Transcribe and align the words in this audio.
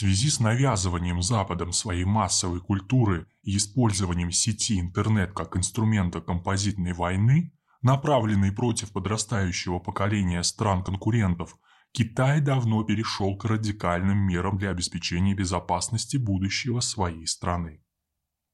связи 0.00 0.30
с 0.30 0.40
навязыванием 0.40 1.20
Западом 1.20 1.72
своей 1.72 2.04
массовой 2.04 2.60
культуры 2.60 3.26
и 3.42 3.58
использованием 3.58 4.32
сети 4.32 4.80
интернет 4.80 5.34
как 5.34 5.58
инструмента 5.58 6.22
композитной 6.22 6.94
войны, 6.94 7.52
направленной 7.82 8.50
против 8.50 8.92
подрастающего 8.92 9.78
поколения 9.78 10.42
стран-конкурентов, 10.42 11.54
Китай 11.92 12.40
давно 12.40 12.82
перешел 12.82 13.36
к 13.36 13.44
радикальным 13.44 14.16
мерам 14.16 14.56
для 14.56 14.70
обеспечения 14.70 15.34
безопасности 15.34 16.16
будущего 16.16 16.80
своей 16.80 17.26
страны. 17.26 17.84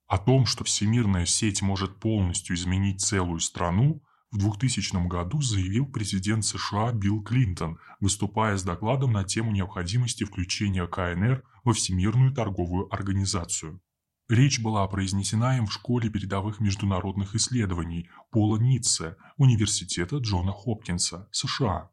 О 0.09 0.19
том, 0.19 0.47
что 0.47 0.65
всемирная 0.65 1.27
сеть 1.27 1.63
может 1.63 2.01
полностью 2.01 2.57
изменить 2.57 3.03
целую 3.03 3.39
страну, 3.39 4.03
в 4.33 4.39
2000 4.39 5.07
году 5.07 5.41
заявил 5.41 5.87
президент 5.87 6.45
США 6.45 6.93
Билл 6.93 7.23
Клинтон, 7.23 7.79
выступая 8.01 8.57
с 8.57 8.65
докладом 8.65 9.13
на 9.13 9.25
тему 9.25 9.53
необходимости 9.53 10.25
включения 10.25 10.87
КНР 10.87 11.45
во 11.65 11.73
Всемирную 11.73 12.33
торговую 12.33 12.93
организацию. 12.93 13.81
Речь 14.29 14.61
была 14.61 14.87
произнесена 14.89 15.57
им 15.57 15.67
в 15.67 15.73
школе 15.73 16.11
передовых 16.11 16.59
международных 16.59 17.37
исследований 17.37 18.11
Пола 18.31 18.59
Ницце, 18.59 19.17
Университета 19.37 20.17
Джона 20.17 20.53
Хопкинса, 20.53 21.29
США. 21.31 21.91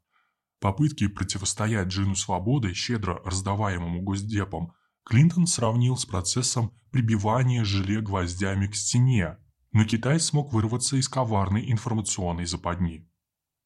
Попытки 0.60 1.08
противостоять 1.08 1.90
джину 1.90 2.16
свободы, 2.16 2.74
щедро 2.74 3.22
раздаваемому 3.24 4.02
Госдепом, 4.02 4.74
Клинтон 5.06 5.46
сравнил 5.46 5.96
с 5.98 6.06
процессом 6.06 6.72
прибивания 6.90 7.64
желе 7.64 8.02
гвоздями 8.02 8.68
к 8.68 8.76
стене, 8.76 9.38
но 9.74 9.86
Китай 9.86 10.20
смог 10.20 10.54
вырваться 10.54 10.96
из 10.96 11.10
коварной 11.10 11.72
информационной 11.72 12.46
западни. 12.46 13.10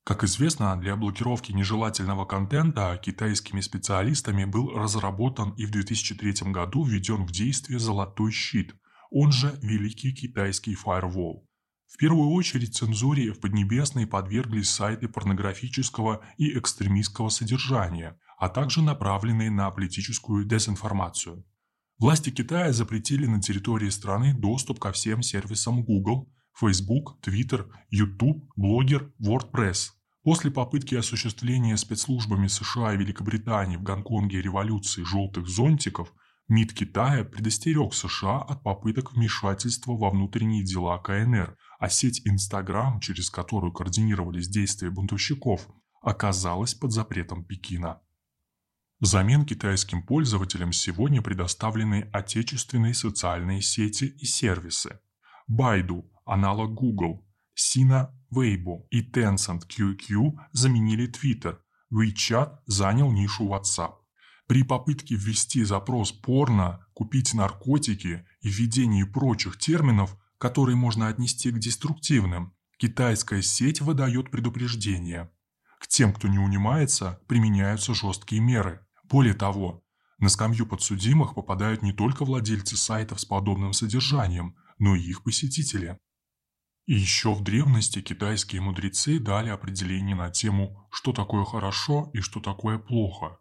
Как 0.05 0.23
известно, 0.23 0.79
для 0.79 0.95
блокировки 0.95 1.52
нежелательного 1.52 2.23
контента 2.23 2.98
китайскими 2.98 3.59
специалистами 3.59 4.45
был 4.45 4.70
разработан 4.70 5.51
и 5.51 5.65
в 5.65 5.71
2003 5.71 6.51
году 6.53 6.85
введен 6.85 7.25
в 7.25 7.31
действие 7.31 7.77
«Золотой 7.77 8.31
щит», 8.31 8.73
он 9.12 9.34
же 9.34 9.59
Великий 9.62 10.13
китайский 10.13 10.76
фаервол. 10.76 11.45
В 11.87 11.98
первую 11.98 12.29
очередь 12.29 12.76
цензуре 12.76 13.34
в 13.34 13.39
Поднебесной 13.39 14.07
подверглись 14.07 14.70
сайты 14.70 15.10
порнографического 15.10 16.21
и 16.37 16.57
экстремистского 16.57 17.29
содержания, 17.29 18.17
а 18.37 18.48
также 18.48 18.82
направленные 18.82 19.49
на 19.49 19.71
политическую 19.71 20.45
дезинформацию. 20.45 21.45
Власти 21.99 22.29
Китая 22.29 22.73
запретили 22.73 23.26
на 23.26 23.41
территории 23.41 23.90
страны 23.90 24.31
доступ 24.31 24.79
ко 24.79 24.91
всем 24.91 25.23
сервисам 25.23 25.84
Google, 25.84 26.31
Facebook, 26.54 27.17
Twitter, 27.26 27.67
YouTube, 27.89 28.48
Blogger, 28.55 29.12
WordPress. 29.20 29.93
После 30.21 30.51
попытки 30.51 30.93
осуществления 30.93 31.76
спецслужбами 31.76 32.45
США 32.45 32.93
и 32.93 32.98
Великобритании 32.98 33.77
в 33.77 33.81
Гонконге 33.81 34.43
революции 34.43 35.01
желтых 35.01 35.48
зонтиков, 35.48 36.13
МИД 36.48 36.73
Китая 36.73 37.23
предостерег 37.23 37.95
США 37.95 38.41
от 38.41 38.61
попыток 38.61 39.13
вмешательства 39.13 39.93
во 39.93 40.11
внутренние 40.11 40.63
дела 40.63 40.99
КНР, 40.99 41.57
а 41.79 41.89
сеть 41.89 42.21
Instagram, 42.27 42.99
через 42.99 43.32
которую 43.32 43.73
координировались 43.73 44.48
действия 44.48 44.91
бунтовщиков, 44.91 45.67
оказалась 46.04 46.76
под 46.76 46.91
запретом 46.91 47.43
Пекина. 47.43 48.01
Взамен 48.99 49.45
китайским 49.45 50.01
пользователям 50.01 50.73
сегодня 50.73 51.21
предоставлены 51.21 52.09
отечественные 52.12 52.95
социальные 52.95 53.62
сети 53.62 54.05
и 54.05 54.26
сервисы. 54.26 54.99
Baidu, 55.48 56.09
аналог 56.26 56.73
Google, 56.73 57.23
Sina 57.55 58.09
Weibo 58.34 58.87
и 58.89 59.04
Tencent 59.04 59.67
QQ 59.67 60.31
заменили 60.51 61.07
Twitter, 61.07 61.59
WeChat 61.93 62.57
занял 62.65 63.12
нишу 63.12 63.48
WhatsApp. 63.48 63.93
При 64.47 64.63
попытке 64.63 65.13
ввести 65.13 65.63
запрос 65.63 66.11
«порно», 66.11 66.84
«купить 66.94 67.35
наркотики» 67.35 68.25
и 68.41 68.50
введении 68.50 69.03
прочих 69.03 69.59
терминов, 69.59 70.17
которые 70.39 70.75
можно 70.75 71.07
отнести 71.07 71.51
к 71.51 71.59
деструктивным, 71.59 72.56
китайская 72.78 73.44
сеть 73.44 73.79
выдает 73.79 74.31
предупреждение. 74.31 75.29
К 75.79 75.88
тем, 75.88 76.13
кто 76.13 76.27
не 76.27 76.39
унимается, 76.39 77.19
применяются 77.27 77.93
жесткие 77.93 78.41
меры– 78.41 78.81
более 79.09 79.34
того, 79.34 79.84
на 80.19 80.29
скамью 80.29 80.66
подсудимых 80.66 81.35
попадают 81.35 81.84
не 81.84 81.94
только 81.94 82.25
владельцы 82.25 82.75
сайтов 82.75 83.19
с 83.19 83.25
подобным 83.25 83.73
содержанием, 83.73 84.56
но 84.79 84.95
и 84.95 85.01
их 85.01 85.23
посетители. 85.23 86.00
И 86.88 86.94
еще 86.94 87.34
в 87.34 87.44
древности 87.44 88.01
китайские 88.01 88.62
мудрецы 88.62 89.19
дали 89.19 89.50
определение 89.50 90.16
на 90.16 90.31
тему, 90.31 90.88
что 90.90 91.12
такое 91.12 91.44
хорошо 91.44 92.09
и 92.13 92.22
что 92.22 92.40
такое 92.40 92.79
плохо. 92.79 93.40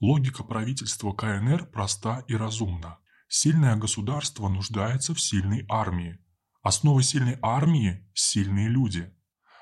Логика 0.00 0.42
правительства 0.42 1.12
КНР 1.12 1.66
проста 1.66 2.24
и 2.28 2.34
разумна. 2.34 2.98
Сильное 3.28 3.76
государство 3.76 4.48
нуждается 4.48 5.14
в 5.14 5.20
сильной 5.20 5.66
армии. 5.68 6.18
Основа 6.62 7.02
сильной 7.02 7.38
армии– 7.42 8.08
сильные 8.14 8.68
люди. 8.68 9.14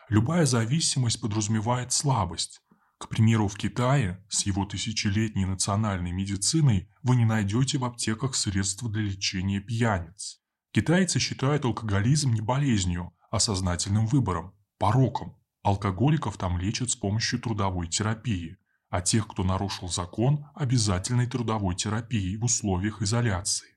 Любая 0.09 0.47
зависимость 0.47 1.21
подразумевает 1.21 1.93
слабость, 1.93 2.62
к 2.99 3.09
примеру, 3.09 3.47
в 3.47 3.57
Китае 3.57 4.25
с 4.29 4.47
его 4.47 4.65
тысячелетней 4.65 5.45
национальной 5.45 6.12
медициной 6.12 6.89
вы 7.03 7.17
не 7.17 7.27
найдете 7.27 7.77
в 7.77 7.84
аптеках 7.84 8.34
средства 8.34 8.91
для 8.91 9.03
лечения 9.03 9.61
пьяниц. 9.61 10.41
Китайцы 10.73 11.19
считают 11.19 11.65
алкоголизм 11.65 12.33
не 12.33 12.41
болезнью, 12.41 13.12
а 13.31 13.39
сознательным 13.39 14.06
выбором, 14.06 14.55
пороком. 14.79 15.37
Алкоголиков 15.62 16.39
там 16.39 16.59
лечат 16.59 16.91
с 16.91 16.97
помощью 16.97 17.41
трудовой 17.41 17.89
терапии, 17.89 18.56
а 18.89 19.03
тех, 19.03 19.27
кто 19.29 19.45
нарушил 19.45 19.89
закон, 19.89 20.47
обязательной 20.55 21.27
трудовой 21.27 21.75
терапией 21.75 22.37
в 22.37 22.45
условиях 22.45 23.03
изоляции. 23.03 23.69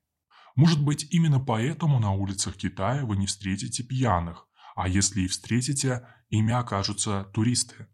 Может 0.55 0.81
быть, 0.81 1.07
именно 1.11 1.39
поэтому 1.39 1.99
на 1.99 2.11
улицах 2.11 2.55
Китая 2.55 3.05
вы 3.05 3.17
не 3.17 3.25
встретите 3.25 3.83
пьяных, 3.83 4.47
а 4.75 4.87
если 4.87 5.21
и 5.21 5.27
встретите, 5.27 6.07
ими 6.29 6.53
окажутся 6.53 7.25
туристы. 7.33 7.87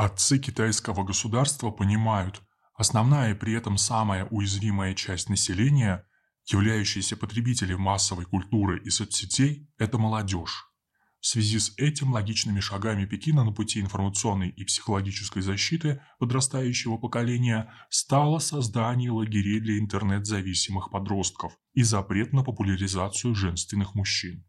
Отцы 0.00 0.38
китайского 0.38 1.04
государства 1.04 1.70
понимают, 1.70 2.40
основная 2.72 3.32
и 3.32 3.34
при 3.34 3.52
этом 3.52 3.76
самая 3.76 4.24
уязвимая 4.30 4.94
часть 4.94 5.28
населения, 5.28 6.06
являющаяся 6.46 7.18
потребителем 7.18 7.82
массовой 7.82 8.24
культуры 8.24 8.80
и 8.82 8.88
соцсетей, 8.88 9.68
это 9.76 9.98
молодежь. 9.98 10.64
В 11.20 11.26
связи 11.26 11.58
с 11.58 11.74
этим 11.76 12.14
логичными 12.14 12.60
шагами 12.60 13.04
Пекина 13.04 13.44
на 13.44 13.52
пути 13.52 13.78
информационной 13.78 14.48
и 14.48 14.64
психологической 14.64 15.42
защиты 15.42 16.00
подрастающего 16.18 16.96
поколения 16.96 17.70
стало 17.90 18.38
создание 18.38 19.10
лагерей 19.10 19.60
для 19.60 19.78
интернет-зависимых 19.78 20.90
подростков 20.90 21.52
и 21.74 21.82
запрет 21.82 22.32
на 22.32 22.42
популяризацию 22.42 23.34
женственных 23.34 23.94
мужчин. 23.94 24.46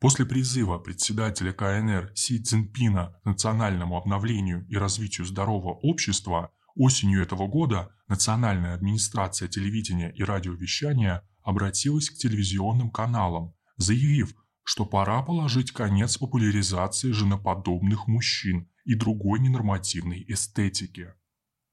После 0.00 0.24
призыва 0.24 0.78
председателя 0.78 1.52
КНР 1.52 2.12
Си 2.14 2.42
Цзиньпина 2.42 3.20
к 3.22 3.26
национальному 3.26 3.98
обновлению 3.98 4.66
и 4.70 4.76
развитию 4.76 5.26
здорового 5.26 5.74
общества 5.74 6.52
осенью 6.74 7.20
этого 7.20 7.46
года 7.46 7.90
Национальная 8.08 8.74
администрация 8.74 9.46
телевидения 9.46 10.10
и 10.16 10.24
радиовещания 10.24 11.22
обратилась 11.42 12.08
к 12.08 12.14
телевизионным 12.14 12.90
каналам, 12.90 13.54
заявив, 13.76 14.34
что 14.64 14.86
пора 14.86 15.22
положить 15.22 15.72
конец 15.72 16.16
популяризации 16.16 17.12
женоподобных 17.12 18.08
мужчин 18.08 18.70
и 18.86 18.94
другой 18.94 19.40
ненормативной 19.40 20.24
эстетики. 20.28 21.12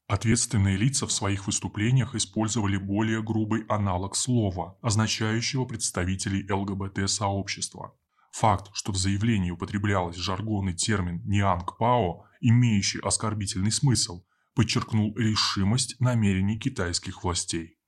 Ответственные 0.07 0.75
лица 0.75 1.07
в 1.07 1.13
своих 1.13 1.47
выступлениях 1.47 2.13
использовали 2.13 2.75
более 2.75 3.23
грубый 3.23 3.63
аналог 3.69 4.17
слова, 4.17 4.77
означающего 4.81 5.63
представителей 5.63 6.45
ЛГБТ-сообщества. 6.51 7.93
Факт, 8.37 8.69
что 8.71 8.91
в 8.91 8.97
заявлении 8.97 9.49
употреблялось 9.49 10.15
жаргонный 10.15 10.75
термин 10.75 11.23
«нианг-пао», 11.25 12.25
имеющий 12.39 12.99
оскорбительный 12.99 13.71
смысл, 13.71 14.25
подчеркнул 14.53 15.15
решимость 15.17 15.99
намерений 15.99 16.59
китайских 16.59 17.23
властей. 17.23 17.79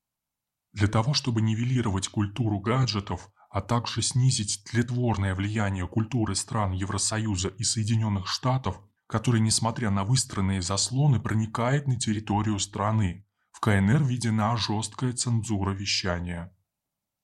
Для 0.73 0.87
того, 0.87 1.13
чтобы 1.13 1.41
нивелировать 1.41 2.07
культуру 2.07 2.59
гаджетов, 2.59 3.29
а 3.51 3.61
также 3.61 4.01
снизить 4.01 4.63
тлетворное 4.63 5.35
влияние 5.35 5.87
культуры 5.87 6.33
стран 6.33 6.71
Евросоюза 6.71 7.49
и 7.49 7.63
Соединенных 7.63 8.25
Штатов, 8.25 8.81
который, 9.05 9.41
несмотря 9.41 9.91
на 9.91 10.03
выстроенные 10.03 10.63
заслоны, 10.63 11.19
проникает 11.19 11.85
на 11.85 11.99
территорию 11.99 12.57
страны, 12.57 13.23
в 13.51 13.59
КНР 13.59 14.03
введена 14.03 14.57
жесткая 14.57 15.13
цензура 15.13 15.73
вещания. 15.73 16.51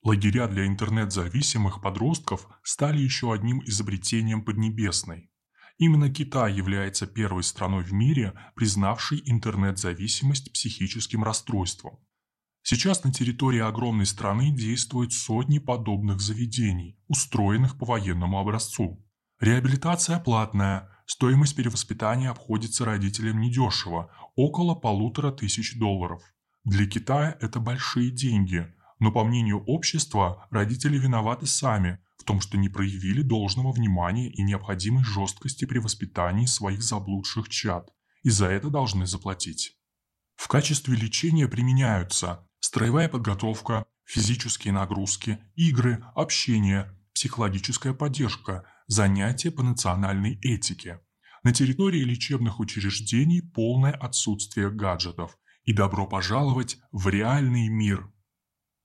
Лагеря 0.06 0.48
для 0.48 0.68
интернет-зависимых 0.68 1.82
подростков 1.82 2.48
стали 2.62 3.00
еще 3.00 3.34
одним 3.34 3.64
изобретением 3.66 4.46
Поднебесной. 4.46 5.32
Именно 5.80 6.14
Китай 6.14 6.54
является 6.54 7.08
первой 7.08 7.42
страной 7.42 7.84
в 7.84 7.92
мире, 7.92 8.34
признавшей 8.56 9.24
интернет-зависимость 9.26 10.54
психическим 10.54 11.24
расстройством. 11.24 11.98
Сейчас 12.62 13.04
на 13.04 13.12
территории 13.12 13.62
огромной 13.62 14.06
страны 14.06 14.52
действуют 14.52 15.12
сотни 15.12 15.58
подобных 15.58 16.22
заведений, 16.22 17.00
устроенных 17.08 17.76
по 17.80 17.88
военному 17.88 18.40
образцу. 18.40 19.04
Реабилитация 19.40 20.20
платная, 20.20 20.88
стоимость 21.08 21.56
перевоспитания 21.56 22.30
обходится 22.30 22.86
родителям 22.86 23.42
недешево– 23.42 24.12
около 24.36 24.76
полутора 24.76 25.32
тысяч 25.32 25.80
долларов. 25.80 26.22
Для 26.64 26.86
Китая 26.86 27.36
это 27.42 27.60
большие 27.60 28.12
деньги, 28.12 28.72
но 29.00 29.12
по 29.12 29.24
мнению 29.24 29.64
общества 29.66 30.48
родители 30.52 30.98
виноваты 30.98 31.46
сами 31.46 32.00
в 32.18 32.24
том, 32.24 32.42
что 32.42 32.58
не 32.58 32.70
проявили 32.70 33.22
должного 33.22 33.72
внимания 33.72 34.30
и 34.30 34.42
необходимой 34.42 35.04
жесткости 35.04 35.66
при 35.66 35.80
воспитании 35.80 36.46
своих 36.46 36.82
заблудших 36.82 37.50
чад, 37.50 37.90
и 38.24 38.30
за 38.30 38.48
это 38.48 38.70
должны 38.70 39.06
заплатить. 39.06 39.78
В 40.36 40.48
качестве 40.48 40.96
лечения 40.96 41.48
применяются 41.48 42.48
строевая 42.60 43.10
подготовка, 43.10 43.86
физические 44.06 44.74
нагрузки, 44.74 45.40
игры, 45.56 46.04
общение, 46.16 46.92
психологическая 47.14 47.94
поддержка, 47.94 48.66
занятия 48.88 49.52
по 49.52 49.64
национальной 49.64 50.40
этике. 50.42 51.00
На 51.44 51.54
территории 51.54 52.02
лечебных 52.02 52.60
учреждений 52.60 53.42
полное 53.42 53.94
отсутствие 53.94 54.72
гаджетов 54.72 55.38
и 55.64 55.74
добро 55.74 56.08
пожаловать 56.08 56.78
в 56.92 57.08
реальный 57.08 57.68
мир. 57.68 58.12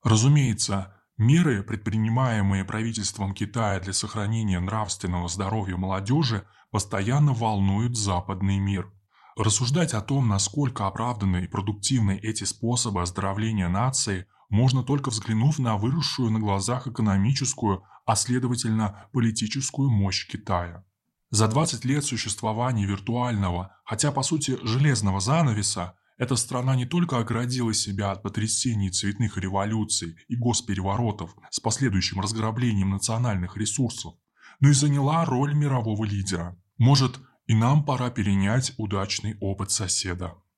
Разумеется, 0.02 0.94
меры, 1.18 1.62
предпринимаемые 1.62 2.64
правительством 2.64 3.34
Китая 3.34 3.80
для 3.80 3.92
сохранения 3.92 4.58
нравственного 4.58 5.28
здоровья 5.28 5.76
молодежи, 5.76 6.46
постоянно 6.70 7.34
волнуют 7.34 7.96
западный 7.96 8.58
мир. 8.58 8.90
Рассуждать 9.36 9.94
о 9.94 10.00
том, 10.00 10.28
насколько 10.28 10.86
оправданы 10.86 11.44
и 11.44 11.48
продуктивны 11.48 12.18
эти 12.22 12.44
способы 12.44 13.02
оздоровления 13.02 13.68
нации, 13.68 14.26
можно 14.48 14.82
только 14.82 15.10
взглянув 15.10 15.58
на 15.58 15.76
выросшую 15.76 16.30
на 16.30 16.40
глазах 16.40 16.86
экономическую, 16.86 17.84
а 18.06 18.16
следовательно 18.16 19.06
политическую 19.12 19.90
мощь 19.90 20.26
Китая. 20.26 20.84
За 21.30 21.46
20 21.46 21.84
лет 21.84 22.04
существования 22.04 22.86
виртуального, 22.86 23.76
хотя 23.84 24.10
по 24.10 24.22
сути 24.22 24.58
железного 24.64 25.20
занавеса, 25.20 25.94
эта 26.20 26.36
страна 26.36 26.76
не 26.76 26.84
только 26.84 27.18
оградила 27.18 27.72
себя 27.72 28.10
от 28.10 28.22
потрясений 28.22 28.90
цветных 28.90 29.38
революций 29.38 30.16
и 30.28 30.36
госпереворотов 30.36 31.34
с 31.50 31.60
последующим 31.60 32.20
разграблением 32.20 32.90
национальных 32.90 33.56
ресурсов, 33.56 34.12
но 34.60 34.68
и 34.68 34.74
заняла 34.74 35.24
роль 35.24 35.54
мирового 35.54 36.04
лидера. 36.04 36.60
Может, 36.76 37.18
и 37.46 37.54
нам 37.54 37.86
пора 37.86 38.10
перенять 38.10 38.74
удачный 38.76 39.38
опыт 39.40 39.70
соседа. 39.70 40.34